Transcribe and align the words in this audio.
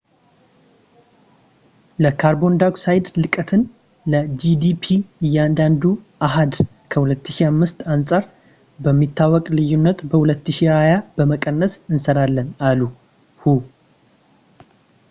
"የካርቦን 2.03 2.55
ዳይኦክሳይድ 2.61 3.05
ለቀትን 3.21 3.61
ለgdp 4.11 4.85
እያንዳንዱ 5.25 5.83
አሃድ 6.29 6.55
ከ2005 6.93 7.85
አንጻር 7.97 8.25
በሚታወቅ 8.85 9.45
ልዩነት 9.59 10.01
በ2020 10.13 10.99
ለመቀነስ 11.21 11.75
እንሰራለን፣ 11.93 12.49
አለ 12.71 12.79
ሁ። 13.43 13.55